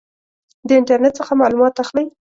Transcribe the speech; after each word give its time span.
د 0.67 0.69
انټرنټ 0.79 1.13
څخه 1.19 1.33
معلومات 1.41 1.73
اخلئ؟ 1.83 2.05